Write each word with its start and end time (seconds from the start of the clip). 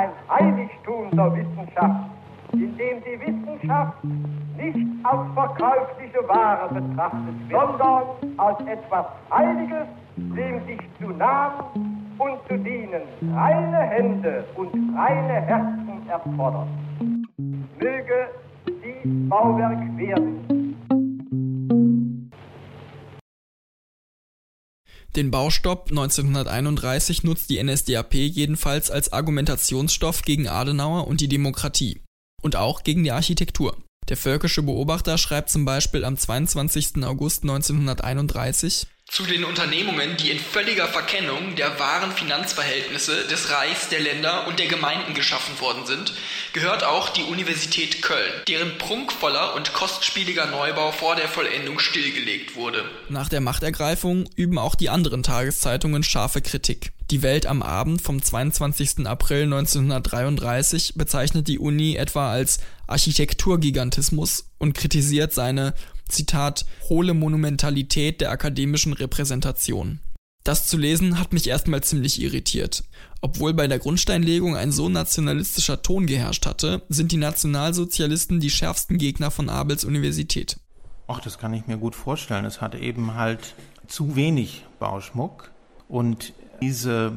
ein 0.00 0.10
Heiligtum 0.30 1.10
der 1.12 1.34
Wissenschaft, 1.34 2.10
in 2.52 2.76
dem 2.76 2.96
die 3.04 3.20
Wissenschaft 3.20 3.98
nicht 4.56 4.88
als 5.04 5.20
verkäufliche 5.34 6.26
Ware 6.26 6.68
betrachtet 6.72 7.48
wird, 7.48 7.60
sondern 7.60 8.02
als 8.38 8.60
etwas 8.60 9.06
Heiliges, 9.30 9.86
dem 10.16 10.64
sich 10.66 10.80
zu 10.98 11.08
nahen 11.10 12.14
und 12.18 12.38
zu 12.48 12.56
dienen 12.58 13.02
reine 13.34 13.78
Hände 13.78 14.44
und 14.56 14.72
reine 14.96 15.40
Herzen 15.42 16.08
erfordert. 16.08 16.68
Möge 17.78 18.28
dies 18.66 19.28
Bauwerk 19.28 19.80
werden 19.96 20.59
Den 25.16 25.32
Baustopp 25.32 25.88
1931 25.90 27.24
nutzt 27.24 27.50
die 27.50 27.62
NSDAP 27.62 28.14
jedenfalls 28.14 28.92
als 28.92 29.12
Argumentationsstoff 29.12 30.22
gegen 30.22 30.46
Adenauer 30.46 31.08
und 31.08 31.20
die 31.20 31.28
Demokratie. 31.28 32.00
Und 32.42 32.54
auch 32.54 32.84
gegen 32.84 33.02
die 33.02 33.10
Architektur. 33.10 33.76
Der 34.08 34.16
völkische 34.16 34.62
Beobachter 34.62 35.18
schreibt 35.18 35.50
zum 35.50 35.64
Beispiel 35.64 36.04
am 36.04 36.16
22. 36.16 37.04
August 37.04 37.42
1931 37.42 38.86
zu 39.10 39.26
den 39.26 39.44
Unternehmungen, 39.44 40.16
die 40.16 40.30
in 40.30 40.38
völliger 40.38 40.86
Verkennung 40.86 41.56
der 41.56 41.80
wahren 41.80 42.12
Finanzverhältnisse 42.12 43.26
des 43.26 43.50
Reichs, 43.50 43.88
der 43.88 44.00
Länder 44.00 44.46
und 44.46 44.60
der 44.60 44.68
Gemeinden 44.68 45.14
geschaffen 45.14 45.60
worden 45.60 45.84
sind, 45.84 46.14
gehört 46.52 46.84
auch 46.84 47.08
die 47.08 47.24
Universität 47.24 48.02
Köln, 48.02 48.32
deren 48.46 48.78
prunkvoller 48.78 49.56
und 49.56 49.72
kostspieliger 49.72 50.46
Neubau 50.46 50.92
vor 50.92 51.16
der 51.16 51.28
Vollendung 51.28 51.80
stillgelegt 51.80 52.54
wurde. 52.54 52.84
Nach 53.08 53.28
der 53.28 53.40
Machtergreifung 53.40 54.28
üben 54.36 54.58
auch 54.58 54.76
die 54.76 54.90
anderen 54.90 55.24
Tageszeitungen 55.24 56.04
scharfe 56.04 56.40
Kritik. 56.40 56.92
Die 57.10 57.22
Welt 57.22 57.46
am 57.46 57.60
Abend 57.60 58.00
vom 58.00 58.22
22. 58.22 59.04
April 59.04 59.42
1933 59.42 60.94
bezeichnet 60.94 61.48
die 61.48 61.58
Uni 61.58 61.96
etwa 61.96 62.30
als 62.30 62.60
Architekturgigantismus 62.86 64.48
und 64.58 64.74
kritisiert 64.74 65.32
seine 65.32 65.74
Zitat, 66.08 66.66
hohle 66.88 67.12
Monumentalität 67.12 68.20
der 68.20 68.30
akademischen 68.30 68.92
Repräsentation. 68.92 69.98
Das 70.44 70.68
zu 70.68 70.78
lesen 70.78 71.18
hat 71.18 71.32
mich 71.32 71.48
erstmal 71.48 71.82
ziemlich 71.82 72.22
irritiert. 72.22 72.84
Obwohl 73.20 73.54
bei 73.54 73.66
der 73.66 73.80
Grundsteinlegung 73.80 74.56
ein 74.56 74.70
so 74.70 74.88
nationalistischer 74.88 75.82
Ton 75.82 76.06
geherrscht 76.06 76.46
hatte, 76.46 76.82
sind 76.88 77.10
die 77.10 77.16
Nationalsozialisten 77.16 78.38
die 78.38 78.50
schärfsten 78.50 78.98
Gegner 78.98 79.32
von 79.32 79.48
Abels 79.48 79.84
Universität. 79.84 80.60
Ach, 81.08 81.20
das 81.20 81.38
kann 81.38 81.54
ich 81.54 81.66
mir 81.66 81.76
gut 81.76 81.96
vorstellen. 81.96 82.44
Es 82.44 82.60
hat 82.60 82.76
eben 82.76 83.14
halt 83.14 83.56
zu 83.88 84.14
wenig 84.14 84.64
Bauschmuck 84.78 85.50
und 85.88 86.32
diese 86.60 87.12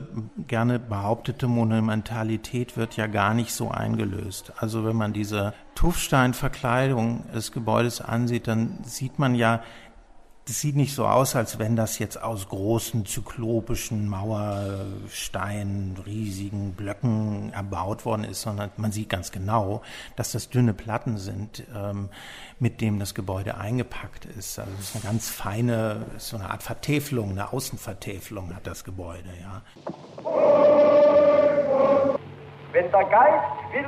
gerne 0.47 0.79
behauptete 0.79 1.47
Monumentalität 1.47 2.77
wird 2.77 2.95
ja 2.95 3.07
gar 3.07 3.33
nicht 3.33 3.53
so 3.53 3.69
eingelöst. 3.69 4.53
Also 4.57 4.85
wenn 4.85 4.95
man 4.95 5.13
diese 5.13 5.53
Tuffsteinverkleidung 5.75 7.25
des 7.33 7.51
Gebäudes 7.51 8.01
ansieht, 8.01 8.47
dann 8.47 8.79
sieht 8.83 9.19
man 9.19 9.35
ja, 9.35 9.61
das 10.45 10.59
sieht 10.59 10.75
nicht 10.75 10.93
so 10.93 11.05
aus, 11.05 11.37
als 11.37 11.57
wenn 11.57 11.77
das 11.77 11.99
jetzt 11.99 12.21
aus 12.21 12.49
großen 12.49 13.05
zyklopischen 13.05 14.09
Mauersteinen, 14.09 15.95
riesigen 16.05 16.73
Blöcken 16.73 17.53
erbaut 17.53 18.03
worden 18.03 18.25
ist, 18.25 18.41
sondern 18.41 18.69
man 18.75 18.91
sieht 18.91 19.07
ganz 19.07 19.31
genau, 19.31 19.81
dass 20.17 20.33
das 20.33 20.49
dünne 20.49 20.73
Platten 20.73 21.17
sind, 21.17 21.63
ähm, 21.73 22.09
mit 22.59 22.81
dem 22.81 22.99
das 22.99 23.15
Gebäude 23.15 23.55
eingepackt 23.57 24.25
ist. 24.25 24.59
Also 24.59 24.71
es 24.79 24.89
ist 24.89 24.95
eine 24.95 25.05
ganz 25.05 25.29
feine, 25.29 26.05
so 26.17 26.35
eine 26.35 26.49
Art 26.49 26.63
Vertäfelung, 26.63 27.31
eine 27.31 27.53
Außenvertäfelung 27.53 28.53
hat 28.53 28.67
das 28.67 28.83
Gebäude, 28.83 29.29
ja. 29.41 29.61
Wenn 32.73 32.91
der 32.91 33.05
Geist 33.05 33.55
will, 33.71 33.85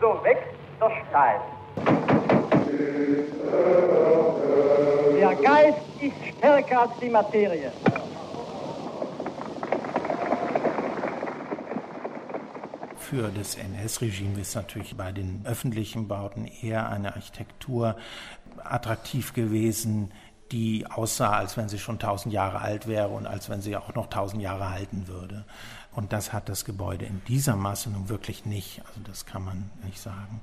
so 0.00 0.22
wächst 0.22 0.52
der 0.80 0.90
Stein. 1.08 1.55
Der 5.36 5.50
Geist 5.50 5.78
ist 6.00 6.36
stärker 6.38 6.80
als 6.82 6.92
die 7.00 7.10
Materie. 7.10 7.72
Für 12.96 13.30
das 13.30 13.54
NS-Regime 13.56 14.40
ist 14.40 14.54
natürlich 14.54 14.96
bei 14.96 15.12
den 15.12 15.42
öffentlichen 15.44 16.08
Bauten 16.08 16.46
eher 16.46 16.88
eine 16.88 17.14
Architektur 17.14 17.96
attraktiv 18.64 19.32
gewesen, 19.32 20.12
die 20.52 20.86
aussah, 20.86 21.32
als 21.32 21.56
wenn 21.56 21.68
sie 21.68 21.78
schon 21.78 21.98
tausend 21.98 22.32
Jahre 22.32 22.60
alt 22.60 22.86
wäre 22.86 23.08
und 23.08 23.26
als 23.26 23.48
wenn 23.48 23.60
sie 23.60 23.76
auch 23.76 23.94
noch 23.94 24.08
tausend 24.08 24.42
Jahre 24.42 24.70
halten 24.70 25.06
würde. 25.06 25.44
Und 25.92 26.12
das 26.12 26.32
hat 26.32 26.48
das 26.48 26.64
Gebäude 26.64 27.04
in 27.04 27.22
dieser 27.28 27.56
Masse 27.56 27.90
nun 27.90 28.08
wirklich 28.08 28.46
nicht. 28.46 28.82
Also 28.88 29.00
das 29.04 29.26
kann 29.26 29.44
man 29.44 29.70
nicht 29.84 30.00
sagen. 30.00 30.40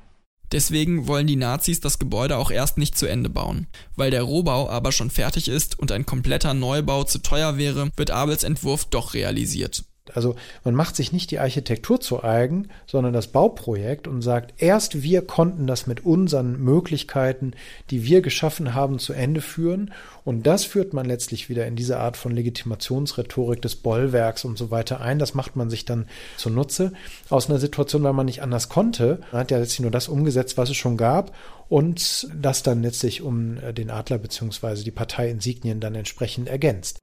Deswegen 0.53 1.08
wollen 1.08 1.25
die 1.25 1.36
Nazis 1.36 1.80
das 1.80 1.97
Gebäude 1.97 2.38
auch 2.38 2.52
erst 2.52 2.78
nicht 2.78 2.96
zu 2.96 3.08
Ende 3.08 3.28
bauen. 3.28 3.66
Weil 3.96 4.12
der 4.12 4.22
Rohbau 4.22 4.69
aber 4.69 4.91
schon 4.91 5.09
fertig 5.09 5.47
ist 5.47 5.80
und 5.80 5.91
ein 5.91 6.06
kompletter 6.06 6.53
Neubau 6.53 7.03
zu 7.03 7.18
teuer 7.18 7.58
wäre, 7.58 7.90
wird 7.97 8.12
Abels 8.12 8.44
Entwurf 8.44 8.86
doch 8.86 9.16
realisiert. 9.16 9.84
Also 10.14 10.36
man 10.66 10.75
macht 10.75 10.97
sich 10.97 11.14
nicht 11.14 11.31
die 11.31 11.40
Architektur 11.40 12.02
zu 12.02 12.24
eigen, 12.24 12.68
sondern 12.86 13.14
das 13.14 13.28
Bauprojekt 13.28 14.08
und 14.08 14.22
sagt, 14.22 14.62
erst 14.62 15.02
wir 15.02 15.22
konnten 15.22 15.66
das 15.66 15.88
mit 15.88 16.06
unseren 16.06 16.59
Möglichkeiten, 16.62 17.53
die 17.90 18.03
wir 18.03 18.22
geschaffen 18.22 18.74
haben, 18.74 19.00
zu 19.00 19.13
Ende 19.13 19.40
führen. 19.40 19.94
Und 20.25 20.46
das 20.46 20.66
führt 20.66 20.94
man 20.94 21.06
letztlich 21.06 21.47
wieder 21.47 21.66
in 21.68 21.78
diese 21.78 22.00
Art 22.00 22.18
von 22.18 22.34
Legitimationsrhetorik 22.34 23.62
des 23.62 23.78
Bollwerks 23.78 24.44
und 24.44 24.58
so 24.58 24.72
weiter 24.72 25.00
ein. 25.00 25.19
Das 25.19 25.36
macht 25.36 25.56
man 25.56 25.69
sich 25.69 25.86
dann 25.86 26.08
zunutze 26.36 26.92
aus 27.30 27.50
einer 27.50 27.59
Situation, 27.59 28.03
weil 28.03 28.13
man 28.13 28.25
nicht 28.25 28.42
anders 28.42 28.68
konnte. 28.68 29.22
Man 29.31 29.42
hat 29.42 29.52
ja 29.52 29.58
letztlich 29.58 29.81
nur 29.81 29.92
das 29.92 30.09
umgesetzt, 30.09 30.58
was 30.58 30.69
es 30.69 30.75
schon 30.75 30.97
gab 30.97 31.34
und 31.69 32.28
das 32.36 32.62
dann 32.62 32.84
letztlich 32.84 33.22
um 33.22 33.58
den 33.74 33.90
Adler 33.90 34.18
beziehungsweise 34.18 34.84
die 34.84 34.92
Parteiinsignien 34.92 35.80
dann 35.80 35.96
entsprechend 35.96 36.50
ergänzt. 36.50 37.00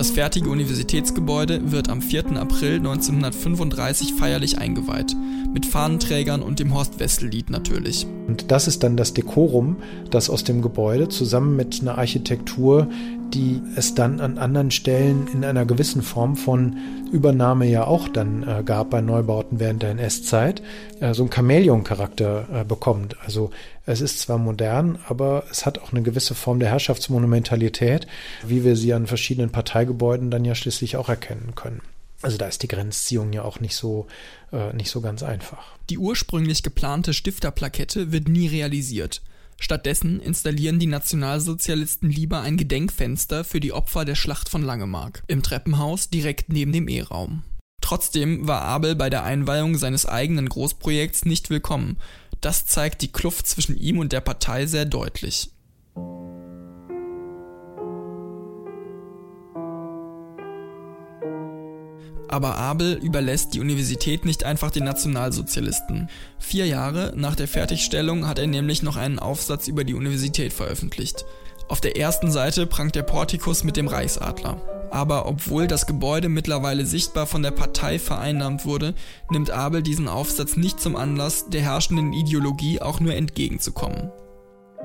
Das 0.00 0.12
fertige 0.12 0.48
Universitätsgebäude 0.48 1.72
wird 1.72 1.90
am 1.90 2.00
4. 2.00 2.40
April 2.40 2.76
1935 2.76 4.14
feierlich 4.14 4.56
eingeweiht. 4.56 5.14
Mit 5.52 5.66
Fahnenträgern 5.66 6.40
und 6.40 6.58
dem 6.58 6.72
Horst-Wessel-Lied 6.72 7.50
natürlich. 7.50 8.06
Und 8.26 8.50
das 8.50 8.66
ist 8.66 8.82
dann 8.82 8.96
das 8.96 9.12
Dekorum, 9.12 9.76
das 10.10 10.30
aus 10.30 10.42
dem 10.42 10.62
Gebäude 10.62 11.10
zusammen 11.10 11.54
mit 11.54 11.82
einer 11.82 11.98
Architektur, 11.98 12.88
die 13.34 13.62
es 13.76 13.94
dann 13.94 14.20
an 14.20 14.38
anderen 14.38 14.70
Stellen 14.70 15.28
in 15.32 15.44
einer 15.44 15.64
gewissen 15.64 16.02
Form 16.02 16.36
von 16.36 16.76
Übernahme 17.12 17.66
ja 17.66 17.84
auch 17.86 18.08
dann 18.08 18.42
äh, 18.42 18.62
gab 18.64 18.90
bei 18.90 19.00
Neubauten 19.00 19.60
während 19.60 19.82
der 19.82 19.90
NS-Zeit, 19.90 20.62
äh, 21.00 21.14
so 21.14 21.22
einen 21.22 21.32
Chamäleon-Charakter 21.32 22.48
äh, 22.52 22.64
bekommt. 22.64 23.16
Also 23.24 23.50
es 23.86 24.00
ist 24.00 24.20
zwar 24.20 24.38
modern, 24.38 24.98
aber 25.08 25.44
es 25.50 25.66
hat 25.66 25.78
auch 25.78 25.92
eine 25.92 26.02
gewisse 26.02 26.34
Form 26.34 26.60
der 26.60 26.70
Herrschaftsmonumentalität, 26.70 28.06
wie 28.46 28.64
wir 28.64 28.76
sie 28.76 28.92
an 28.94 29.06
verschiedenen 29.06 29.50
Parteigebäuden 29.50 30.30
dann 30.30 30.44
ja 30.44 30.54
schließlich 30.54 30.96
auch 30.96 31.08
erkennen 31.08 31.54
können. 31.54 31.80
Also 32.22 32.36
da 32.36 32.46
ist 32.46 32.62
die 32.62 32.68
Grenzziehung 32.68 33.32
ja 33.32 33.42
auch 33.42 33.60
nicht 33.60 33.74
so, 33.74 34.06
äh, 34.52 34.74
nicht 34.74 34.90
so 34.90 35.00
ganz 35.00 35.22
einfach. 35.22 35.64
Die 35.88 35.98
ursprünglich 35.98 36.62
geplante 36.62 37.14
Stifterplakette 37.14 38.12
wird 38.12 38.28
nie 38.28 38.46
realisiert. 38.46 39.22
Stattdessen 39.62 40.20
installieren 40.20 40.78
die 40.78 40.86
Nationalsozialisten 40.86 42.10
lieber 42.10 42.40
ein 42.40 42.56
Gedenkfenster 42.56 43.44
für 43.44 43.60
die 43.60 43.74
Opfer 43.74 44.06
der 44.06 44.14
Schlacht 44.14 44.48
von 44.48 44.62
Langemark 44.62 45.22
im 45.28 45.42
Treppenhaus 45.42 46.08
direkt 46.08 46.50
neben 46.50 46.72
dem 46.72 46.88
E-Raum. 46.88 47.44
Trotzdem 47.82 48.48
war 48.48 48.62
Abel 48.62 48.96
bei 48.96 49.10
der 49.10 49.22
Einweihung 49.22 49.76
seines 49.76 50.06
eigenen 50.06 50.48
Großprojekts 50.48 51.26
nicht 51.26 51.50
willkommen. 51.50 51.98
Das 52.40 52.64
zeigt 52.64 53.02
die 53.02 53.12
Kluft 53.12 53.46
zwischen 53.46 53.76
ihm 53.76 53.98
und 53.98 54.12
der 54.12 54.22
Partei 54.22 54.64
sehr 54.64 54.86
deutlich. 54.86 55.50
Aber 62.30 62.58
Abel 62.58 62.92
überlässt 62.92 63.54
die 63.54 63.60
Universität 63.60 64.24
nicht 64.24 64.44
einfach 64.44 64.70
den 64.70 64.84
Nationalsozialisten. 64.84 66.08
Vier 66.38 66.64
Jahre 66.64 67.12
nach 67.16 67.34
der 67.34 67.48
Fertigstellung 67.48 68.28
hat 68.28 68.38
er 68.38 68.46
nämlich 68.46 68.84
noch 68.84 68.96
einen 68.96 69.18
Aufsatz 69.18 69.66
über 69.66 69.82
die 69.82 69.94
Universität 69.94 70.52
veröffentlicht. 70.52 71.24
Auf 71.66 71.80
der 71.80 71.96
ersten 71.96 72.30
Seite 72.30 72.66
prangt 72.66 72.94
der 72.94 73.02
Portikus 73.02 73.64
mit 73.64 73.76
dem 73.76 73.88
Reichsadler. 73.88 74.62
Aber 74.92 75.26
obwohl 75.26 75.66
das 75.66 75.86
Gebäude 75.86 76.28
mittlerweile 76.28 76.86
sichtbar 76.86 77.26
von 77.26 77.42
der 77.42 77.50
Partei 77.50 77.98
vereinnahmt 77.98 78.64
wurde, 78.64 78.94
nimmt 79.32 79.50
Abel 79.50 79.82
diesen 79.82 80.06
Aufsatz 80.06 80.56
nicht 80.56 80.80
zum 80.80 80.94
Anlass, 80.94 81.48
der 81.48 81.62
herrschenden 81.62 82.12
Ideologie 82.12 82.80
auch 82.80 83.00
nur 83.00 83.14
entgegenzukommen. 83.14 84.12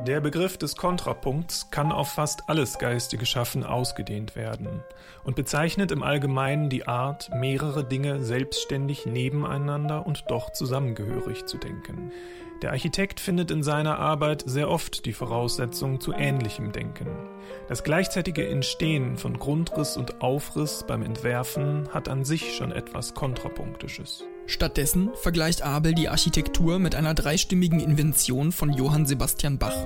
Der 0.04 0.20
Begriff 0.20 0.58
des 0.58 0.76
Kontrapunkts 0.76 1.72
kann 1.72 1.92
auf 1.92 2.10
fast 2.10 2.50
alles 2.50 2.78
geistige 2.78 3.26
Schaffen 3.26 3.64
ausgedehnt 3.64 4.36
werden 4.36 4.84
und 5.24 5.36
bezeichnet 5.36 5.92
im 5.92 6.04
Allgemeinen 6.04 6.70
die 6.70 6.86
Art, 6.86 7.32
mehrere 7.34 7.84
Dinge 7.84 8.24
selbstständig 8.24 9.06
nebeneinander 9.06 10.06
und 10.06 10.26
doch 10.28 10.52
zusammengehörig 10.52 11.46
zu 11.46 11.58
denken. 11.58 12.12
Der 12.62 12.72
Architekt 12.72 13.20
findet 13.20 13.52
in 13.52 13.64
seiner 13.64 14.00
Arbeit 14.00 14.44
sehr 14.46 14.70
oft 14.70 15.06
die 15.06 15.14
Voraussetzung 15.14 16.00
zu 16.00 16.14
ähnlichem 16.14 16.72
Denken. 16.72 17.08
Das 17.68 17.84
gleichzeitige 17.84 18.48
Entstehen 18.48 19.18
von 19.18 19.38
Grundriss 19.38 19.98
und 19.98 20.22
Aufriss 20.22 20.86
beim 20.88 21.04
Entwerfen 21.04 21.90
hat 21.92 22.08
an 22.08 22.24
sich 22.24 22.56
schon 22.56 22.72
etwas 22.72 23.14
Kontrapunktisches. 23.14 24.24
Stattdessen 24.48 25.10
vergleicht 25.16 25.64
Abel 25.64 25.94
die 25.94 26.08
Architektur 26.08 26.80
mit 26.80 26.96
einer 26.96 27.14
dreistimmigen 27.14 27.80
Invention 27.80 28.52
von 28.52 28.72
Johann 28.72 29.06
Sebastian 29.06 29.58
Bach. 29.58 29.86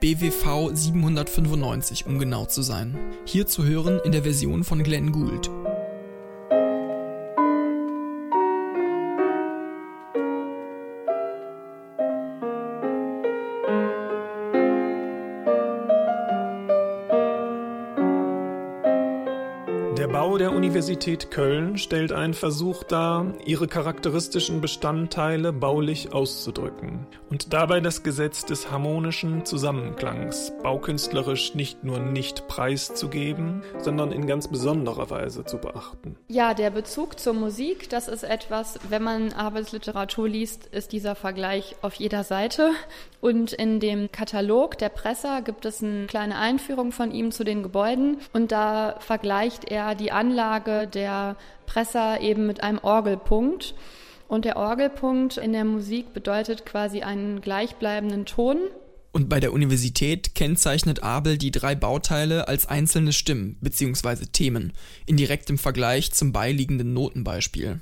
BWV 0.00 0.70
795, 0.72 2.06
um 2.06 2.18
genau 2.18 2.46
zu 2.46 2.62
sein. 2.62 2.96
Hier 3.24 3.46
zu 3.46 3.64
hören 3.64 4.00
in 4.04 4.12
der 4.12 4.22
Version 4.22 4.62
von 4.62 4.82
Glenn 4.82 5.10
Gould. 5.10 5.50
Universität 20.44 21.30
Köln 21.30 21.78
stellt 21.78 22.12
einen 22.12 22.34
Versuch 22.34 22.84
dar, 22.84 23.32
ihre 23.46 23.68
charakteristischen 23.68 24.60
Bestandteile 24.60 25.50
baulich 25.50 26.12
auszudrücken 26.12 27.06
und 27.30 27.54
dabei 27.54 27.80
das 27.80 28.02
Gesetz 28.02 28.44
des 28.44 28.70
harmonischen 28.70 29.46
Zusammenklangs 29.46 30.52
baukünstlerisch 30.62 31.54
nicht 31.54 31.84
nur 31.84 32.00
nicht 32.00 32.48
preiszugeben, 32.48 33.62
sondern 33.78 34.12
in 34.12 34.26
ganz 34.26 34.48
besonderer 34.48 35.08
Weise 35.08 35.46
zu 35.46 35.56
beachten. 35.56 36.16
Ja, 36.28 36.52
der 36.52 36.68
Bezug 36.68 37.18
zur 37.18 37.32
Musik, 37.32 37.88
das 37.88 38.06
ist 38.06 38.22
etwas, 38.22 38.78
wenn 38.90 39.02
man 39.02 39.32
Arbeitsliteratur 39.32 40.28
liest, 40.28 40.66
ist 40.66 40.92
dieser 40.92 41.14
Vergleich 41.14 41.76
auf 41.80 41.94
jeder 41.94 42.24
Seite. 42.24 42.72
Und 43.22 43.54
in 43.54 43.80
dem 43.80 44.12
Katalog 44.12 44.76
der 44.76 44.90
Presser 44.90 45.40
gibt 45.40 45.64
es 45.64 45.82
eine 45.82 46.06
kleine 46.06 46.36
Einführung 46.36 46.92
von 46.92 47.10
ihm 47.10 47.32
zu 47.32 47.42
den 47.42 47.62
Gebäuden 47.62 48.18
und 48.34 48.52
da 48.52 48.96
vergleicht 49.00 49.70
er 49.70 49.94
die 49.94 50.12
Anlage 50.12 50.25
Anlage 50.26 50.88
der 50.88 51.36
Presser 51.66 52.20
eben 52.20 52.46
mit 52.46 52.62
einem 52.62 52.78
Orgelpunkt. 52.78 53.74
Und 54.28 54.44
der 54.44 54.56
Orgelpunkt 54.56 55.36
in 55.36 55.52
der 55.52 55.64
Musik 55.64 56.12
bedeutet 56.12 56.66
quasi 56.66 57.02
einen 57.02 57.40
gleichbleibenden 57.40 58.26
Ton. 58.26 58.58
Und 59.12 59.28
bei 59.28 59.38
der 59.38 59.52
Universität 59.52 60.34
kennzeichnet 60.34 61.02
Abel 61.02 61.38
die 61.38 61.52
drei 61.52 61.74
Bauteile 61.74 62.48
als 62.48 62.66
einzelne 62.66 63.12
Stimmen 63.12 63.56
bzw. 63.60 64.26
Themen, 64.32 64.72
in 65.06 65.16
direktem 65.16 65.58
Vergleich 65.58 66.12
zum 66.12 66.32
beiliegenden 66.32 66.92
Notenbeispiel. 66.92 67.80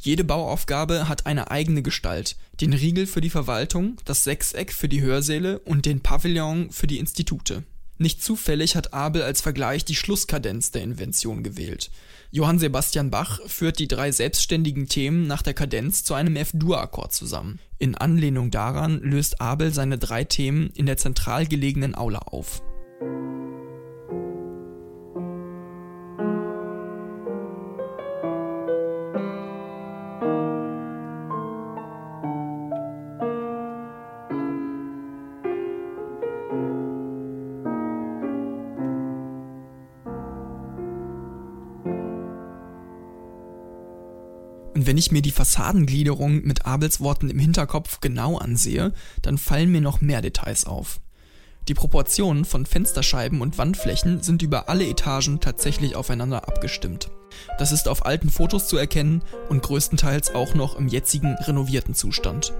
Jede 0.00 0.22
Bauaufgabe 0.22 1.08
hat 1.08 1.26
eine 1.26 1.50
eigene 1.50 1.82
Gestalt, 1.82 2.36
den 2.60 2.72
Riegel 2.72 3.06
für 3.06 3.20
die 3.20 3.30
Verwaltung, 3.30 3.96
das 4.04 4.22
Sechseck 4.22 4.72
für 4.72 4.88
die 4.88 5.02
Hörsäle 5.02 5.58
und 5.58 5.86
den 5.86 6.00
Pavillon 6.00 6.70
für 6.70 6.86
die 6.86 6.98
Institute. 6.98 7.64
Nicht 7.96 8.22
zufällig 8.22 8.74
hat 8.74 8.92
Abel 8.92 9.22
als 9.22 9.40
Vergleich 9.40 9.84
die 9.84 9.94
Schlusskadenz 9.94 10.72
der 10.72 10.82
Invention 10.82 11.44
gewählt. 11.44 11.90
Johann 12.32 12.58
Sebastian 12.58 13.10
Bach 13.10 13.38
führt 13.46 13.78
die 13.78 13.86
drei 13.86 14.10
selbstständigen 14.10 14.88
Themen 14.88 15.28
nach 15.28 15.42
der 15.42 15.54
Kadenz 15.54 16.02
zu 16.02 16.14
einem 16.14 16.34
F-Dur-Akkord 16.34 17.12
zusammen. 17.12 17.60
In 17.78 17.94
Anlehnung 17.94 18.50
daran 18.50 18.98
löst 19.00 19.40
Abel 19.40 19.72
seine 19.72 19.98
drei 19.98 20.24
Themen 20.24 20.70
in 20.74 20.86
der 20.86 20.96
zentral 20.96 21.46
gelegenen 21.46 21.94
Aula 21.94 22.18
auf. 22.18 22.62
Wenn 44.86 44.98
ich 44.98 45.10
mir 45.10 45.22
die 45.22 45.30
Fassadengliederung 45.30 46.44
mit 46.44 46.66
Abels 46.66 47.00
Worten 47.00 47.30
im 47.30 47.38
Hinterkopf 47.38 48.00
genau 48.00 48.36
ansehe, 48.36 48.92
dann 49.22 49.38
fallen 49.38 49.72
mir 49.72 49.80
noch 49.80 50.02
mehr 50.02 50.20
Details 50.20 50.66
auf. 50.66 51.00
Die 51.68 51.74
Proportionen 51.74 52.44
von 52.44 52.66
Fensterscheiben 52.66 53.40
und 53.40 53.56
Wandflächen 53.56 54.22
sind 54.22 54.42
über 54.42 54.68
alle 54.68 54.86
Etagen 54.86 55.40
tatsächlich 55.40 55.96
aufeinander 55.96 56.46
abgestimmt. 56.46 57.08
Das 57.58 57.72
ist 57.72 57.88
auf 57.88 58.04
alten 58.04 58.28
Fotos 58.28 58.68
zu 58.68 58.76
erkennen 58.76 59.22
und 59.48 59.62
größtenteils 59.62 60.34
auch 60.34 60.54
noch 60.54 60.76
im 60.76 60.88
jetzigen 60.88 61.34
renovierten 61.36 61.94
Zustand. 61.94 62.52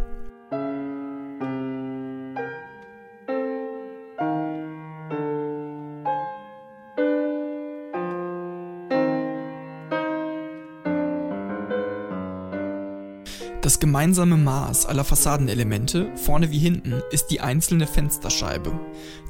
Das 13.64 13.80
gemeinsame 13.80 14.36
Maß 14.36 14.84
aller 14.84 15.04
Fassadenelemente, 15.04 16.14
vorne 16.16 16.50
wie 16.50 16.58
hinten, 16.58 17.00
ist 17.10 17.28
die 17.28 17.40
einzelne 17.40 17.86
Fensterscheibe. 17.86 18.78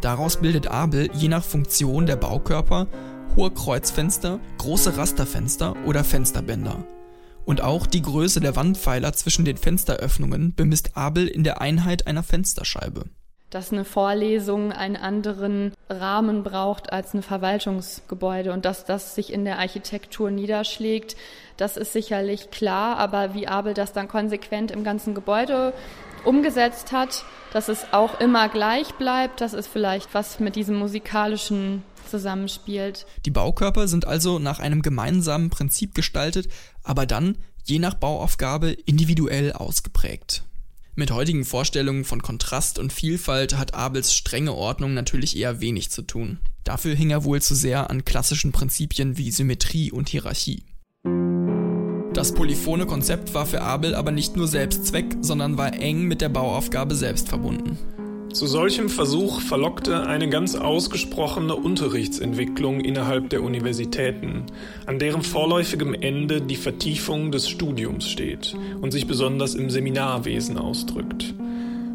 Daraus 0.01 0.39
bildet 0.39 0.67
Abel 0.67 1.09
je 1.15 1.29
nach 1.29 1.45
Funktion 1.45 2.05
der 2.05 2.17
Baukörper 2.17 2.89
hohe 3.37 3.53
Kreuzfenster, 3.53 4.41
große 4.59 4.97
Rasterfenster 4.97 5.77
oder 5.87 6.03
Fensterbänder. 6.03 6.85
Und 7.45 7.61
auch 7.61 7.87
die 7.87 8.03
Größe 8.03 8.41
der 8.41 8.57
Wandpfeiler 8.57 9.13
zwischen 9.13 9.45
den 9.45 9.57
Fensteröffnungen 9.57 10.53
bemisst 10.57 10.97
Abel 10.97 11.29
in 11.29 11.45
der 11.45 11.61
Einheit 11.61 12.09
einer 12.09 12.25
Fensterscheibe 12.25 13.05
dass 13.55 13.73
eine 13.73 13.85
Vorlesung 13.85 14.73
einen 14.73 14.97
anderen 14.97 15.73
Rahmen 15.89 16.43
braucht 16.43 16.93
als 16.93 17.15
ein 17.15 17.23
Verwaltungsgebäude 17.23 18.53
und 18.53 18.65
dass 18.65 18.85
das 18.85 19.15
sich 19.15 19.33
in 19.33 19.45
der 19.45 19.61
Architektur 19.61 20.33
niederschlägt, 20.33 21.15
das 21.57 21.77
ist 21.77 21.93
sicherlich 21.93 22.51
klar, 22.51 22.97
aber 22.97 23.33
wie 23.33 23.47
Abel 23.47 23.73
das 23.73 23.93
dann 23.93 24.09
konsequent 24.09 24.73
im 24.73 24.83
ganzen 24.83 25.15
Gebäude 25.15 25.73
umgesetzt 26.25 26.91
hat, 26.91 27.25
dass 27.53 27.69
es 27.69 27.87
auch 27.93 28.19
immer 28.19 28.49
gleich 28.49 28.93
bleibt, 28.95 29.41
das 29.41 29.53
ist 29.53 29.69
vielleicht 29.69 30.15
was 30.15 30.41
mit 30.41 30.57
diesem 30.57 30.77
musikalischen 30.77 31.85
zusammenspielt. 32.11 33.07
Die 33.25 33.31
Baukörper 33.31 33.87
sind 33.87 34.05
also 34.05 34.41
nach 34.41 34.59
einem 34.59 34.83
gemeinsamen 34.83 35.51
Prinzip 35.51 35.95
gestaltet, 35.95 36.49
aber 36.83 37.07
dann 37.07 37.39
je 37.63 37.79
nach 37.79 37.95
Bauaufgabe 37.95 38.73
individuell 38.73 39.53
ausgeprägt. 39.53 40.43
Mit 40.97 41.11
heutigen 41.11 41.45
Vorstellungen 41.45 42.05
von 42.05 42.23
Kontrast 42.23 42.79
und 42.79 42.93
Vielfalt 42.93 43.59
hat 43.59 43.75
Abels 43.75 44.15
strenge 44.15 44.55
Ordnung 44.55 44.95
natürlich 44.95 45.37
eher 45.37 45.61
wenig 45.61 45.91
zu 45.91 46.03
tun. 46.03 46.39
Dafür 46.63 46.95
hing 46.95 47.11
er 47.11 47.25
wohl 47.25 47.43
zu 47.43 47.57
sehr 47.57 47.91
an 47.91 48.05
klassischen 48.05 48.53
Prinzipien 48.53 49.19
wie 49.19 49.33
Symmetrie 49.33 49.91
und 49.91 50.09
Hierarchie. 50.09 50.63
Das 52.13 52.33
polyphone 52.33 52.87
Konzept 52.87 53.35
war 53.35 53.45
für 53.45 53.61
Abel 53.61 53.97
aber 53.97 54.13
nicht 54.13 54.37
nur 54.37 54.47
Selbstzweck, 54.47 55.17
sondern 55.21 55.59
war 55.59 55.75
eng 55.75 56.05
mit 56.05 56.21
der 56.21 56.29
Bauaufgabe 56.29 56.95
selbst 56.95 57.29
verbunden. 57.29 57.77
Zu 58.35 58.49
solchem 58.49 58.89
Versuch 58.89 59.41
verlockte 59.41 60.09
eine 60.09 60.29
ganz 60.29 60.57
ausgesprochene 60.57 61.55
Unterrichtsentwicklung 61.55 62.81
innerhalb 62.81 63.31
der 63.31 63.45
Universitäten, 63.45 64.47
an 64.87 64.99
deren 64.99 65.23
vorläufigem 65.23 65.95
Ende 65.95 66.41
die 66.41 66.57
Vertiefung 66.57 67.31
des 67.31 67.49
Studiums 67.49 68.09
steht 68.09 68.57
und 68.81 68.91
sich 68.91 69.07
besonders 69.07 69.55
im 69.55 69.71
Seminarwesen 69.71 70.59
ausdrückt. 70.59 71.33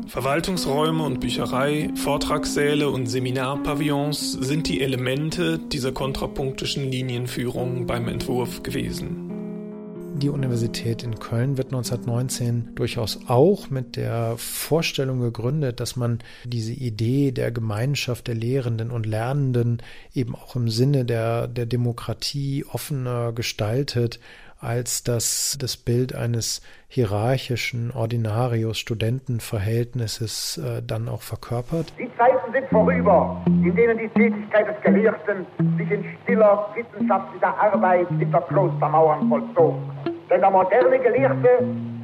Verwaltungsräume 0.08 1.04
und 1.04 1.20
Bücherei, 1.20 1.90
Vortragssäle 1.96 2.90
und 2.90 3.08
Seminarpavillons 3.08 4.32
sind 4.32 4.70
die 4.70 4.80
Elemente 4.80 5.60
dieser 5.60 5.92
kontrapunktischen 5.92 6.90
Linienführung 6.90 7.86
beim 7.86 8.08
Entwurf 8.08 8.64
gewesen. 8.64 9.29
Die 10.20 10.28
Universität 10.28 11.04
in 11.04 11.18
Köln 11.18 11.58
wird 11.58 11.68
1919 11.68 12.76
durchaus 12.76 13.22
auch 13.30 13.70
mit 13.70 13.96
der 13.96 14.34
Vorstellung 14.36 15.22
gegründet, 15.22 15.80
dass 15.80 15.96
man 15.96 16.20
diese 16.44 16.74
Idee 16.74 17.32
der 17.32 17.52
Gemeinschaft 17.52 18.28
der 18.28 18.36
Lehrenden 18.36 18.92
und 18.92 19.06
Lernenden 19.06 19.82
eben 20.14 20.36
auch 20.36 20.58
im 20.58 20.68
Sinne 20.68 21.06
der, 21.06 21.48
der 21.48 21.66
Demokratie 21.66 22.66
offener 22.70 23.32
gestaltet 23.32 24.20
als 24.60 25.04
das 25.04 25.58
das 25.60 25.76
Bild 25.78 26.14
eines 26.14 26.62
hierarchischen 26.90 27.92
Ordinarius-Studentenverhältnisses 27.92 30.58
äh, 30.58 30.82
dann 30.86 31.08
auch 31.08 31.22
verkörpert. 31.22 31.94
Die 31.98 32.10
Zeiten 32.18 32.52
sind 32.52 32.68
vorüber, 32.70 33.42
in 33.46 33.74
denen 33.76 33.98
die 34.00 34.10
Tätigkeit 34.10 34.68
des 34.68 34.76
Gelehrten 34.84 35.46
sich 35.78 35.90
in 35.92 36.04
stiller 36.24 36.68
wissenschaftlicher 36.76 37.58
Arbeit 37.58 38.10
hinter 38.18 38.42
Klostermauern 38.42 39.30
vollzog. 39.30 39.76
Denn 40.30 40.42
der 40.42 40.52
moderne 40.52 41.00
Gelehrte 41.00 41.50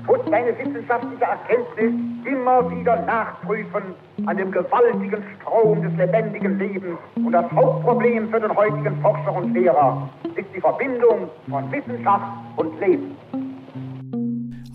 muss 0.07 0.19
seine 0.29 0.57
wissenschaftliche 0.57 1.23
Erkenntnis 1.23 1.93
immer 2.25 2.69
wieder 2.71 2.95
nachprüfen 3.03 3.83
an 4.25 4.37
dem 4.37 4.51
gewaltigen 4.51 5.23
Strom 5.35 5.81
des 5.81 5.93
lebendigen 5.95 6.57
Lebens. 6.57 6.97
Und 7.15 7.31
das 7.31 7.51
Hauptproblem 7.51 8.29
für 8.29 8.39
den 8.39 8.55
heutigen 8.55 8.99
Forscher 9.01 9.35
und 9.35 9.53
Lehrer 9.53 10.09
ist 10.35 10.47
die 10.55 10.61
Verbindung 10.61 11.29
von 11.49 11.71
Wissenschaft 11.71 12.25
und 12.57 12.79
Leben. 12.79 13.15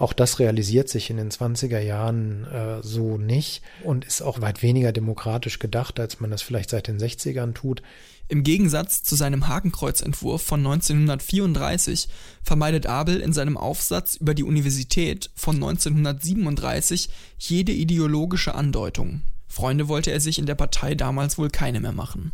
Auch 0.01 0.15
das 0.15 0.39
realisiert 0.39 0.89
sich 0.89 1.11
in 1.11 1.19
den 1.19 1.31
20er 1.31 1.79
Jahren 1.79 2.47
äh, 2.47 2.83
so 2.83 3.19
nicht 3.19 3.61
und 3.85 4.07
ist 4.07 4.23
auch 4.23 4.41
weit 4.41 4.63
weniger 4.63 4.93
demokratisch 4.93 5.59
gedacht, 5.59 6.01
als 6.01 6.21
man 6.21 6.31
das 6.31 6.41
vielleicht 6.41 6.71
seit 6.71 6.89
den 6.89 6.99
60ern 6.99 7.53
tut. 7.53 7.83
Im 8.27 8.43
Gegensatz 8.43 9.03
zu 9.03 9.15
seinem 9.15 9.47
Hakenkreuzentwurf 9.47 10.41
von 10.41 10.61
1934 10.61 12.09
vermeidet 12.43 12.87
Abel 12.87 13.21
in 13.21 13.35
seinem 13.35 13.59
Aufsatz 13.59 14.15
über 14.15 14.33
die 14.33 14.43
Universität 14.43 15.29
von 15.35 15.57
1937 15.57 17.11
jede 17.37 17.73
ideologische 17.73 18.55
Andeutung. 18.55 19.21
Freunde 19.49 19.89
wollte 19.89 20.13
er 20.13 20.21
sich 20.21 20.39
in 20.39 20.47
der 20.47 20.55
Partei 20.55 20.95
damals 20.95 21.37
wohl 21.37 21.51
keine 21.51 21.79
mehr 21.79 21.93
machen. 21.93 22.33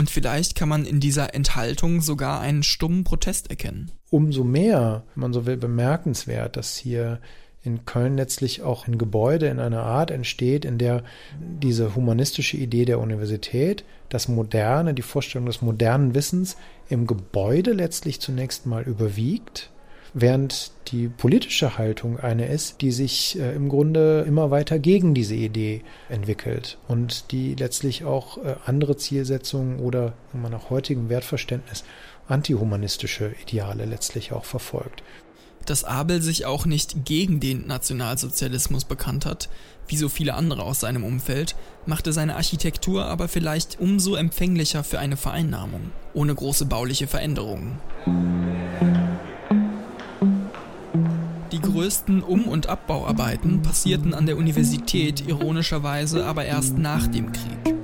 Und 0.00 0.08
vielleicht 0.08 0.54
kann 0.54 0.70
man 0.70 0.86
in 0.86 0.98
dieser 0.98 1.34
Enthaltung 1.34 2.00
sogar 2.00 2.40
einen 2.40 2.62
stummen 2.62 3.04
Protest 3.04 3.50
erkennen. 3.50 3.90
Umso 4.08 4.44
mehr, 4.44 5.04
wenn 5.14 5.20
man 5.20 5.34
so 5.34 5.44
will, 5.44 5.58
bemerkenswert, 5.58 6.56
dass 6.56 6.74
hier 6.78 7.20
in 7.62 7.84
Köln 7.84 8.16
letztlich 8.16 8.62
auch 8.62 8.88
ein 8.88 8.96
Gebäude 8.96 9.48
in 9.48 9.58
einer 9.58 9.82
Art 9.82 10.10
entsteht, 10.10 10.64
in 10.64 10.78
der 10.78 11.04
diese 11.38 11.94
humanistische 11.94 12.56
Idee 12.56 12.86
der 12.86 12.98
Universität, 12.98 13.84
das 14.08 14.26
Moderne, 14.26 14.94
die 14.94 15.02
Vorstellung 15.02 15.44
des 15.44 15.60
modernen 15.60 16.14
Wissens 16.14 16.56
im 16.88 17.06
Gebäude 17.06 17.74
letztlich 17.74 18.22
zunächst 18.22 18.64
mal 18.64 18.84
überwiegt 18.84 19.70
während 20.14 20.72
die 20.88 21.08
politische 21.08 21.78
Haltung 21.78 22.18
eine 22.18 22.46
ist, 22.46 22.80
die 22.80 22.92
sich 22.92 23.38
äh, 23.38 23.54
im 23.54 23.68
Grunde 23.68 24.24
immer 24.26 24.50
weiter 24.50 24.78
gegen 24.78 25.14
diese 25.14 25.34
Idee 25.34 25.82
entwickelt 26.08 26.78
und 26.88 27.30
die 27.32 27.54
letztlich 27.54 28.04
auch 28.04 28.38
äh, 28.38 28.56
andere 28.66 28.96
Zielsetzungen 28.96 29.80
oder 29.80 30.14
nach 30.32 30.70
heutigem 30.70 31.08
Wertverständnis 31.08 31.84
antihumanistische 32.28 33.34
Ideale 33.42 33.84
letztlich 33.84 34.32
auch 34.32 34.44
verfolgt. 34.44 35.02
Dass 35.66 35.84
Abel 35.84 36.22
sich 36.22 36.46
auch 36.46 36.64
nicht 36.64 37.04
gegen 37.04 37.38
den 37.38 37.66
Nationalsozialismus 37.66 38.84
bekannt 38.84 39.26
hat, 39.26 39.48
wie 39.88 39.96
so 39.96 40.08
viele 40.08 40.34
andere 40.34 40.62
aus 40.62 40.80
seinem 40.80 41.04
Umfeld, 41.04 41.54
machte 41.84 42.12
seine 42.12 42.36
Architektur 42.36 43.04
aber 43.04 43.28
vielleicht 43.28 43.78
umso 43.78 44.14
empfänglicher 44.14 44.84
für 44.84 44.98
eine 44.98 45.16
Vereinnahmung, 45.16 45.90
ohne 46.14 46.34
große 46.34 46.64
bauliche 46.64 47.06
Veränderungen. 47.06 47.78
Größten 51.70 52.22
Um- 52.22 52.48
und 52.48 52.68
Abbauarbeiten 52.68 53.62
passierten 53.62 54.12
an 54.12 54.26
der 54.26 54.36
Universität 54.36 55.26
ironischerweise 55.28 56.26
aber 56.26 56.44
erst 56.44 56.76
nach 56.78 57.06
dem 57.06 57.30
Krieg. 57.32 57.74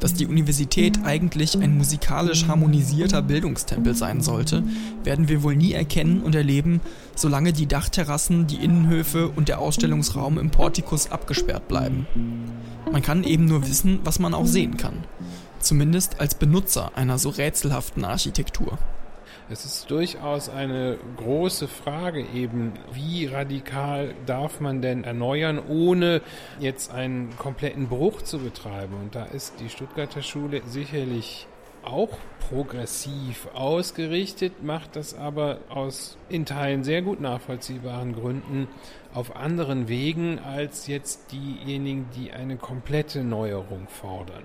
Dass 0.00 0.14
die 0.14 0.26
Universität 0.26 0.98
eigentlich 1.04 1.56
ein 1.56 1.78
musikalisch 1.78 2.46
harmonisierter 2.46 3.22
Bildungstempel 3.22 3.94
sein 3.94 4.20
sollte, 4.20 4.64
werden 5.04 5.28
wir 5.28 5.42
wohl 5.42 5.56
nie 5.56 5.72
erkennen 5.72 6.20
und 6.20 6.34
erleben, 6.34 6.80
solange 7.14 7.52
die 7.52 7.66
Dachterrassen, 7.66 8.46
die 8.46 8.56
Innenhöfe 8.56 9.28
und 9.28 9.48
der 9.48 9.60
Ausstellungsraum 9.60 10.38
im 10.38 10.50
Portikus 10.50 11.10
abgesperrt 11.10 11.68
bleiben. 11.68 12.06
Man 12.90 13.00
kann 13.00 13.24
eben 13.24 13.46
nur 13.46 13.66
wissen, 13.66 14.00
was 14.04 14.18
man 14.18 14.34
auch 14.34 14.46
sehen 14.46 14.76
kann. 14.76 15.04
Zumindest 15.60 16.20
als 16.20 16.34
Benutzer 16.34 16.90
einer 16.96 17.18
so 17.18 17.30
rätselhaften 17.30 18.04
Architektur. 18.04 18.78
Es 19.50 19.64
ist 19.64 19.90
durchaus 19.90 20.48
eine 20.48 20.98
große 21.16 21.68
Frage 21.68 22.24
eben, 22.34 22.72
wie 22.92 23.26
radikal 23.26 24.14
darf 24.24 24.60
man 24.60 24.80
denn 24.80 25.04
erneuern, 25.04 25.60
ohne 25.68 26.22
jetzt 26.60 26.92
einen 26.92 27.36
kompletten 27.36 27.88
Bruch 27.88 28.22
zu 28.22 28.38
betreiben. 28.38 28.94
Und 28.94 29.14
da 29.14 29.24
ist 29.24 29.60
die 29.60 29.68
Stuttgarter 29.68 30.22
Schule 30.22 30.62
sicherlich 30.66 31.46
auch 31.84 32.16
progressiv 32.48 33.48
ausgerichtet, 33.54 34.62
macht 34.62 34.96
das 34.96 35.14
aber 35.14 35.58
aus 35.68 36.16
in 36.28 36.46
Teilen 36.46 36.84
sehr 36.84 37.02
gut 37.02 37.20
nachvollziehbaren 37.20 38.14
Gründen 38.14 38.68
auf 39.12 39.36
anderen 39.36 39.88
Wegen 39.88 40.38
als 40.38 40.86
jetzt 40.86 41.32
diejenigen, 41.32 42.08
die 42.16 42.32
eine 42.32 42.56
komplette 42.56 43.24
Neuerung 43.24 43.88
fordern. 43.88 44.44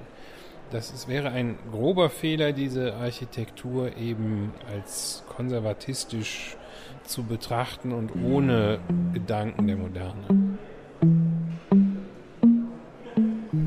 Das 0.69 0.91
ist, 0.91 1.07
wäre 1.07 1.29
ein 1.29 1.57
grober 1.71 2.09
Fehler, 2.09 2.51
diese 2.51 2.95
Architektur 2.95 3.95
eben 3.95 4.51
als 4.69 5.23
konservatistisch 5.29 6.57
zu 7.05 7.23
betrachten 7.23 7.93
und 7.93 8.11
ohne 8.21 8.79
Gedanken 9.13 9.67
der 9.67 9.77
Moderne. 9.77 10.25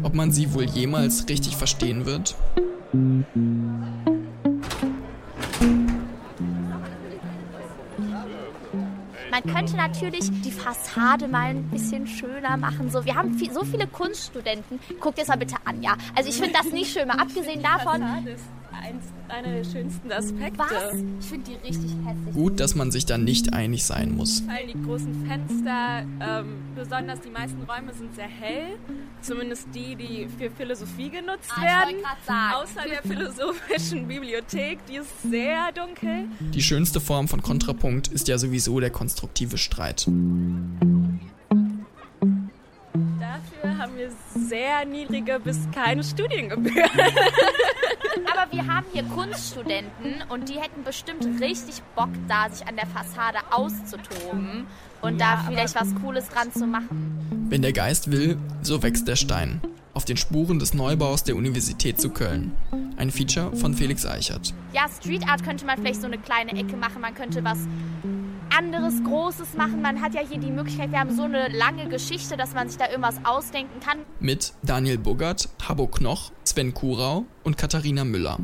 Ob 0.02 0.14
man 0.14 0.30
sie 0.30 0.52
wohl 0.52 0.64
jemals 0.64 1.26
richtig 1.28 1.56
verstehen 1.56 2.04
wird? 2.04 2.36
Man 9.30 9.42
könnte 9.42 9.76
natürlich 9.76 10.30
die 10.42 10.50
Fassade 10.50 11.28
mal 11.28 11.50
ein 11.50 11.68
bisschen 11.70 12.06
schöner 12.06 12.56
machen. 12.56 12.90
So, 12.90 13.04
wir 13.04 13.14
haben 13.14 13.34
viel, 13.34 13.52
so 13.52 13.64
viele 13.64 13.86
Kunststudenten. 13.86 14.80
Guckt 15.00 15.18
jetzt 15.18 15.28
mal 15.28 15.36
bitte 15.36 15.56
an, 15.64 15.82
ja. 15.82 15.96
Also 16.16 16.28
ich 16.30 16.36
finde 16.36 16.52
das 16.52 16.72
nicht 16.72 16.92
schön, 16.92 17.06
mal 17.06 17.18
abgesehen 17.18 17.62
davon. 17.62 18.02
Eins, 18.02 19.12
einer 19.30 19.52
der 19.52 19.64
schönsten 19.64 20.10
Aspekte. 20.12 20.58
Was? 20.58 20.94
Ich 21.20 21.26
finde 21.26 21.50
die 21.50 21.66
richtig 21.66 21.90
hässlich. 22.04 22.34
Gut, 22.34 22.60
dass 22.60 22.74
man 22.74 22.90
sich 22.90 23.06
dann 23.06 23.24
nicht 23.24 23.52
einig 23.52 23.84
sein 23.84 24.14
muss. 24.16 24.40
Vor 24.40 24.52
allem 24.52 24.68
die 24.68 24.82
großen 24.86 25.26
Fenster, 25.26 26.02
ähm, 26.20 26.46
besonders 26.74 27.20
die 27.20 27.30
meisten 27.30 27.62
Räume 27.62 27.92
sind 27.94 28.14
sehr 28.14 28.28
hell. 28.28 28.76
Zumindest 29.22 29.68
die, 29.74 29.94
die 29.96 30.28
für 30.38 30.50
Philosophie 30.50 31.10
genutzt 31.10 31.50
Ah, 31.56 31.62
werden. 31.62 31.96
sagen. 32.26 32.54
Außer 32.54 32.88
der 32.88 33.02
philosophischen 33.02 34.06
Bibliothek, 34.08 34.78
die 34.86 34.96
ist 34.96 35.22
sehr 35.22 35.72
dunkel. 35.72 36.24
Die 36.54 36.62
schönste 36.62 37.00
Form 37.00 37.28
von 37.28 37.42
Kontrapunkt 37.42 38.08
ist 38.08 38.28
ja 38.28 38.38
sowieso 38.38 38.80
der 38.80 38.90
konstruktive 38.90 39.58
Streit. 39.58 40.06
Dafür 43.18 43.78
haben 43.78 43.92
wir 43.96 44.10
sehr 44.50 44.84
niedrige 44.84 45.38
bis 45.38 45.58
keine 45.72 46.02
Studiengebühren. 46.02 46.90
Aber 48.32 48.52
wir 48.52 48.66
haben 48.66 48.84
hier 48.92 49.04
Kunststudenten 49.04 50.24
und 50.28 50.48
die 50.48 50.60
hätten 50.60 50.82
bestimmt 50.82 51.24
richtig 51.40 51.80
Bock 51.94 52.08
da, 52.28 52.50
sich 52.50 52.66
an 52.66 52.74
der 52.74 52.86
Fassade 52.88 53.38
auszutoben 53.52 54.66
und 55.02 55.20
da 55.20 55.44
vielleicht 55.46 55.76
was 55.76 55.94
Cooles 56.02 56.28
dran 56.28 56.52
zu 56.52 56.66
machen. 56.66 57.46
Wenn 57.48 57.62
der 57.62 57.72
Geist 57.72 58.10
will, 58.10 58.36
so 58.62 58.82
wächst 58.82 59.06
der 59.06 59.16
Stein. 59.16 59.60
Auf 59.94 60.04
den 60.04 60.16
Spuren 60.16 60.58
des 60.58 60.74
Neubaus 60.74 61.22
der 61.22 61.36
Universität 61.36 62.00
zu 62.00 62.10
Köln. 62.10 62.52
Ein 62.96 63.12
Feature 63.12 63.54
von 63.56 63.74
Felix 63.74 64.04
Eichert. 64.04 64.52
Ja, 64.72 64.86
Street 64.88 65.28
Art 65.28 65.44
könnte 65.44 65.64
man 65.64 65.78
vielleicht 65.78 66.00
so 66.00 66.06
eine 66.06 66.18
kleine 66.18 66.52
Ecke 66.52 66.76
machen. 66.76 67.00
Man 67.00 67.14
könnte 67.14 67.44
was 67.44 67.58
anderes, 68.60 69.02
Großes 69.02 69.54
machen. 69.56 69.80
Man 69.80 70.02
hat 70.02 70.12
ja 70.12 70.20
hier 70.20 70.38
die 70.38 70.50
Möglichkeit, 70.50 70.92
wir 70.92 71.00
haben 71.00 71.16
so 71.16 71.22
eine 71.22 71.48
lange 71.48 71.88
Geschichte, 71.88 72.36
dass 72.36 72.52
man 72.52 72.68
sich 72.68 72.76
da 72.76 72.90
irgendwas 72.90 73.16
ausdenken 73.24 73.80
kann. 73.80 74.00
Mit 74.20 74.52
Daniel 74.62 74.98
Buggert, 74.98 75.48
Habbo 75.66 75.86
Knoch, 75.86 76.30
Sven 76.44 76.74
Kurau 76.74 77.24
und 77.42 77.56
Katharina 77.56 78.04
Müller. 78.04 78.38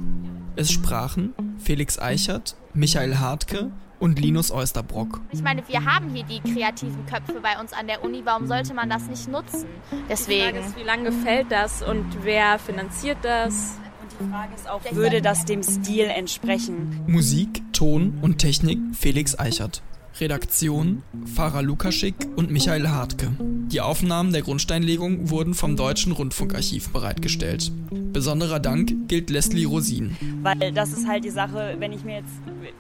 Es 0.57 0.73
sprachen 0.73 1.35
Felix 1.59 1.99
Eichert, 1.99 2.57
Michael 2.73 3.19
Hartke 3.19 3.71
und 3.99 4.19
Linus 4.19 4.51
Oysterbrock. 4.51 5.21
Ich 5.33 5.43
meine, 5.43 5.63
wir 5.69 5.85
haben 5.85 6.09
hier 6.15 6.25
die 6.25 6.41
kreativen 6.41 7.05
Köpfe 7.05 7.39
bei 7.43 7.61
uns 7.61 7.75
an 7.75 7.87
der 7.87 8.03
Uni. 8.03 8.23
Warum 8.25 8.47
sollte 8.47 8.73
man 8.73 8.89
das 8.89 9.09
nicht 9.09 9.29
nutzen? 9.29 9.67
Die 9.67 9.97
Frage 9.97 10.05
Deswegen. 10.09 10.59
ist, 10.61 10.79
wie 10.79 10.83
lange 10.83 11.11
gefällt 11.11 11.53
das 11.53 11.83
und 11.83 12.07
wer 12.23 12.59
finanziert 12.59 13.19
das? 13.21 13.75
Die 14.19 14.31
Frage 14.31 14.55
ist 14.55 14.67
auch, 14.67 14.81
würde 14.93 15.21
das 15.21 15.45
dem 15.45 15.63
Stil 15.63 16.05
entsprechen? 16.07 17.03
Musik, 17.07 17.63
Ton 17.75 18.19
und 18.23 18.39
Technik 18.39 18.79
Felix 18.95 19.39
Eichert. 19.39 19.83
Redaktion 20.21 21.03
Farah 21.35 21.61
Lukaschik 21.61 22.15
und 22.37 22.51
Michael 22.51 22.89
Hartke. 22.89 23.31
Die 23.39 23.81
Aufnahmen 23.81 24.33
der 24.33 24.43
Grundsteinlegung 24.43 25.29
wurden 25.31 25.55
vom 25.55 25.77
Deutschen 25.77 26.13
Rundfunkarchiv 26.13 26.91
bereitgestellt. 26.91 27.71
Besonderer 27.91 28.61
Dank 28.61 29.09
gilt 29.09 29.29
Leslie 29.29 29.67
Rosin. 29.67 30.17
Weil 30.43 30.73
das 30.73 30.93
ist 30.93 31.07
halt 31.07 31.25
die 31.25 31.31
Sache, 31.31 31.77
wenn 31.79 31.93
ich 31.93 32.05
mir 32.05 32.17
jetzt 32.17 32.33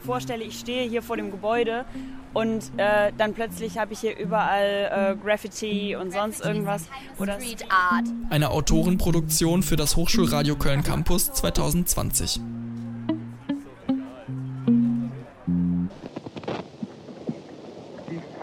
vorstelle, 0.04 0.44
ich 0.44 0.58
stehe 0.58 0.88
hier 0.88 1.02
vor 1.02 1.16
dem 1.16 1.30
Gebäude 1.30 1.84
und 2.32 2.70
äh, 2.76 3.12
dann 3.16 3.34
plötzlich 3.34 3.78
habe 3.78 3.92
ich 3.92 4.00
hier 4.00 4.16
überall 4.18 5.16
äh, 5.16 5.24
Graffiti 5.24 5.96
und 5.96 6.12
sonst 6.12 6.44
irgendwas. 6.44 6.84
Oder 7.18 7.40
Street 7.40 7.64
Art. 7.68 8.06
Eine 8.30 8.50
Autorenproduktion 8.50 9.62
für 9.62 9.76
das 9.76 9.96
Hochschulradio 9.96 10.56
Köln 10.56 10.82
Campus 10.82 11.32
2020. 11.32 12.40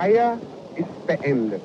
Die 0.04 0.10
Feier 0.12 0.42
ist 0.76 1.06
beendet. 1.06 1.64